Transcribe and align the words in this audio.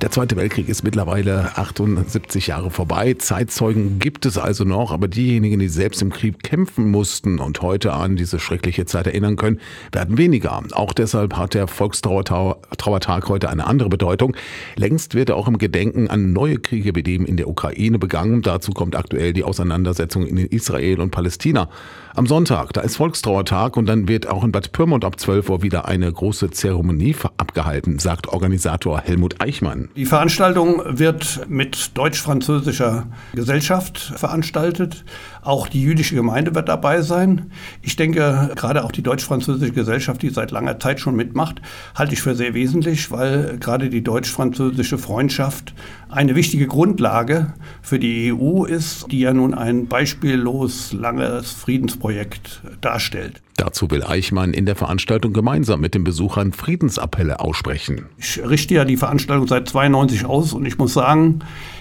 Der 0.00 0.10
Zweite 0.10 0.36
Weltkrieg 0.36 0.70
ist 0.70 0.82
mittlerweile 0.82 1.58
78 1.58 2.46
Jahre 2.46 2.70
vorbei. 2.70 3.12
Zeitzeugen 3.18 3.98
gibt 3.98 4.24
es 4.24 4.38
also 4.38 4.64
noch, 4.64 4.92
aber 4.92 5.08
diejenigen, 5.08 5.60
die 5.60 5.68
selbst 5.68 6.00
im 6.00 6.08
Krieg 6.08 6.42
kämpfen 6.42 6.90
mussten 6.90 7.38
und 7.38 7.60
heute 7.60 7.92
an 7.92 8.16
diese 8.16 8.38
schreckliche 8.38 8.86
Zeit 8.86 9.06
erinnern 9.06 9.36
können, 9.36 9.60
werden 9.92 10.16
weniger. 10.16 10.58
Auch 10.72 10.94
deshalb 10.94 11.36
hat 11.36 11.52
der 11.52 11.68
Volkstrauertag 11.68 13.28
heute 13.28 13.50
eine 13.50 13.66
andere 13.66 13.90
Bedeutung. 13.90 14.34
Längst 14.74 15.14
wird 15.14 15.28
er 15.28 15.36
auch 15.36 15.48
im 15.48 15.58
Gedenken 15.58 16.08
an 16.08 16.32
neue 16.32 16.58
Kriege 16.58 16.94
wie 16.94 17.02
dem 17.02 17.26
in 17.26 17.36
der 17.36 17.48
Ukraine 17.48 17.98
begangen. 17.98 18.40
Dazu 18.40 18.72
kommt 18.72 18.96
aktuell 18.96 19.34
die 19.34 19.44
Auseinandersetzung 19.44 20.26
in 20.26 20.38
Israel 20.38 21.00
und 21.00 21.10
Palästina. 21.10 21.68
Am 22.16 22.26
Sonntag, 22.26 22.72
da 22.72 22.80
ist 22.80 22.96
Volkstrauertag 22.96 23.76
und 23.76 23.84
dann 23.84 24.08
wird 24.08 24.26
auch 24.26 24.44
in 24.44 24.50
Bad 24.50 24.72
Pyrmont 24.72 25.04
ab 25.04 25.20
12 25.20 25.50
Uhr 25.50 25.62
wieder 25.62 25.86
eine 25.86 26.10
große 26.10 26.50
Zeremonie 26.50 27.14
abgehalten, 27.36 27.98
sagt 27.98 28.28
Organisator 28.28 29.00
Helmut 29.00 29.42
Eichmann. 29.42 29.89
Die 29.96 30.06
Veranstaltung 30.06 30.82
wird 30.86 31.48
mit 31.48 31.98
deutsch-französischer 31.98 33.08
Gesellschaft 33.34 33.98
veranstaltet. 33.98 35.04
Auch 35.42 35.66
die 35.66 35.82
jüdische 35.82 36.14
Gemeinde 36.14 36.54
wird 36.54 36.68
dabei 36.68 37.02
sein. 37.02 37.50
Ich 37.82 37.96
denke, 37.96 38.52
gerade 38.54 38.84
auch 38.84 38.92
die 38.92 39.02
deutsch-französische 39.02 39.72
Gesellschaft, 39.72 40.22
die 40.22 40.30
seit 40.30 40.52
langer 40.52 40.78
Zeit 40.78 41.00
schon 41.00 41.16
mitmacht, 41.16 41.60
halte 41.96 42.12
ich 42.12 42.22
für 42.22 42.36
sehr 42.36 42.54
wesentlich, 42.54 43.10
weil 43.10 43.58
gerade 43.58 43.90
die 43.90 44.04
deutsch-französische 44.04 44.96
Freundschaft 44.96 45.74
eine 46.08 46.36
wichtige 46.36 46.68
Grundlage 46.68 47.52
für 47.82 47.98
die 47.98 48.32
EU 48.32 48.64
ist, 48.64 49.10
die 49.10 49.20
ja 49.20 49.32
nun 49.32 49.54
ein 49.54 49.88
beispiellos 49.88 50.92
langes 50.92 51.50
Friedensprojekt 51.50 52.62
darstellt. 52.80 53.42
Dazu 53.60 53.90
will 53.90 54.02
Eichmann 54.02 54.54
in 54.54 54.64
der 54.64 54.74
Veranstaltung 54.74 55.34
gemeinsam 55.34 55.82
mit 55.82 55.94
den 55.94 56.02
Besuchern 56.02 56.52
Friedensappelle 56.52 57.40
aussprechen. 57.40 58.06
Ich 58.16 58.40
richte 58.42 58.72
ja 58.72 58.86
die 58.86 58.96
Veranstaltung 58.96 59.46
seit 59.48 59.68
92 59.80 60.26
aus 60.26 60.52
und 60.52 60.66
ich 60.66 60.78
muss 60.78 60.92
sagen, 60.92 61.40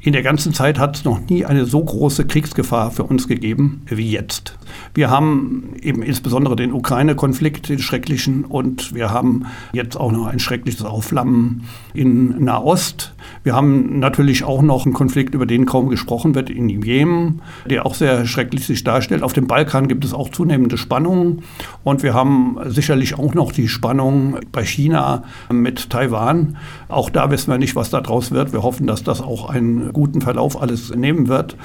in 0.00 0.12
der 0.12 0.22
ganzen 0.22 0.54
Zeit 0.54 0.78
hat 0.78 0.96
es 0.96 1.04
noch 1.04 1.20
nie 1.28 1.44
eine 1.44 1.66
so 1.66 1.82
große 1.82 2.26
Kriegsgefahr 2.26 2.90
für 2.90 3.04
uns 3.04 3.26
gegeben 3.26 3.82
wie 3.86 4.10
jetzt. 4.10 4.49
Wir 4.92 5.10
haben 5.10 5.74
eben 5.82 6.02
insbesondere 6.02 6.56
den 6.56 6.72
Ukraine-Konflikt, 6.72 7.68
den 7.68 7.78
schrecklichen, 7.78 8.44
und 8.44 8.94
wir 8.94 9.10
haben 9.10 9.46
jetzt 9.72 9.96
auch 9.96 10.10
noch 10.10 10.26
ein 10.26 10.38
schreckliches 10.40 10.84
Aufflammen 10.84 11.64
in 11.94 12.44
Nahost. 12.44 13.14
Wir 13.44 13.54
haben 13.54 14.00
natürlich 14.00 14.44
auch 14.44 14.62
noch 14.62 14.84
einen 14.84 14.94
Konflikt, 14.94 15.34
über 15.34 15.46
den 15.46 15.64
kaum 15.64 15.88
gesprochen 15.88 16.34
wird, 16.34 16.50
in 16.50 16.68
Jemen, 16.68 17.42
der 17.66 17.86
auch 17.86 17.94
sehr 17.94 18.26
schrecklich 18.26 18.66
sich 18.66 18.82
darstellt. 18.82 19.22
Auf 19.22 19.32
dem 19.32 19.46
Balkan 19.46 19.88
gibt 19.88 20.04
es 20.04 20.12
auch 20.12 20.30
zunehmende 20.30 20.76
Spannungen 20.76 21.42
und 21.84 22.02
wir 22.02 22.14
haben 22.14 22.58
sicherlich 22.66 23.18
auch 23.18 23.34
noch 23.34 23.52
die 23.52 23.68
Spannung 23.68 24.38
bei 24.50 24.64
China 24.64 25.22
mit 25.50 25.90
Taiwan. 25.90 26.56
Auch 26.88 27.10
da 27.10 27.30
wissen 27.30 27.50
wir 27.50 27.58
nicht, 27.58 27.76
was 27.76 27.90
daraus 27.90 28.32
wird. 28.32 28.52
Wir 28.52 28.62
hoffen, 28.62 28.86
dass 28.86 29.04
das 29.04 29.20
auch 29.20 29.48
einen 29.48 29.92
guten 29.92 30.20
Verlauf 30.20 30.60
alles 30.60 30.94
nehmen 30.94 31.28
wird. 31.28 31.56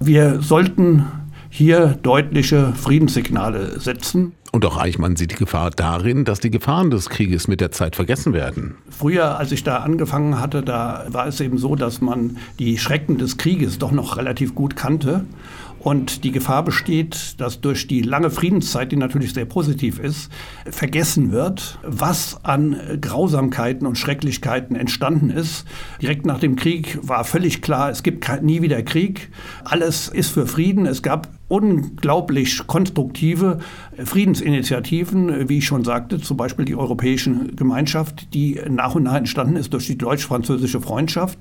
Wir 0.00 0.40
sollten 0.40 1.06
hier 1.56 1.96
deutliche 2.02 2.72
Friedenssignale 2.74 3.78
setzen. 3.78 4.32
Und 4.50 4.64
auch 4.64 4.76
Eichmann 4.76 5.14
sieht 5.14 5.30
die 5.30 5.36
Gefahr 5.36 5.70
darin, 5.70 6.24
dass 6.24 6.40
die 6.40 6.50
Gefahren 6.50 6.90
des 6.90 7.08
Krieges 7.08 7.46
mit 7.46 7.60
der 7.60 7.70
Zeit 7.70 7.94
vergessen 7.94 8.32
werden. 8.32 8.74
Früher, 8.96 9.38
als 9.38 9.52
ich 9.52 9.64
da 9.64 9.78
angefangen 9.78 10.40
hatte, 10.40 10.62
da 10.62 11.06
war 11.08 11.26
es 11.26 11.40
eben 11.40 11.58
so, 11.58 11.74
dass 11.74 12.00
man 12.00 12.38
die 12.58 12.78
Schrecken 12.78 13.18
des 13.18 13.36
Krieges 13.36 13.78
doch 13.78 13.90
noch 13.90 14.16
relativ 14.16 14.54
gut 14.54 14.76
kannte. 14.76 15.24
Und 15.84 16.24
die 16.24 16.30
Gefahr 16.30 16.64
besteht, 16.64 17.38
dass 17.38 17.60
durch 17.60 17.86
die 17.86 18.00
lange 18.00 18.30
Friedenszeit, 18.30 18.90
die 18.90 18.96
natürlich 18.96 19.34
sehr 19.34 19.44
positiv 19.44 19.98
ist, 19.98 20.30
vergessen 20.64 21.30
wird, 21.30 21.78
was 21.82 22.42
an 22.42 22.76
Grausamkeiten 23.02 23.86
und 23.86 23.98
Schrecklichkeiten 23.98 24.76
entstanden 24.76 25.28
ist. 25.28 25.66
Direkt 26.00 26.24
nach 26.24 26.38
dem 26.38 26.56
Krieg 26.56 26.98
war 27.02 27.24
völlig 27.24 27.60
klar, 27.60 27.90
es 27.90 28.02
gibt 28.02 28.26
nie 28.40 28.62
wieder 28.62 28.82
Krieg. 28.82 29.30
Alles 29.64 30.08
ist 30.08 30.30
für 30.30 30.46
Frieden. 30.46 30.86
Es 30.86 31.02
gab 31.02 31.28
unglaublich 31.48 32.66
konstruktive 32.66 33.58
Friedensinitiativen, 34.02 35.50
wie 35.50 35.58
ich 35.58 35.66
schon 35.66 35.84
sagte, 35.84 36.18
zum 36.18 36.38
Beispiel 36.38 36.64
die 36.64 36.76
Europäische 36.76 37.30
Gemeinschaft, 37.54 38.32
die 38.32 38.58
nach 38.84 38.94
und 38.94 39.04
nach 39.04 39.14
entstanden 39.14 39.56
ist 39.56 39.72
durch 39.72 39.86
die 39.86 39.96
deutsch-französische 39.96 40.78
Freundschaft. 40.78 41.38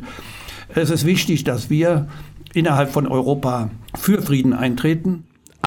Es 0.74 0.90
ist 0.90 1.06
wichtig, 1.06 1.44
dass 1.44 1.70
wir 1.70 2.08
innerhalb 2.54 2.90
von 2.90 3.06
Europa 3.06 3.70
für 3.96 4.22
Frieden 4.22 4.54
eintreten. 4.54 5.26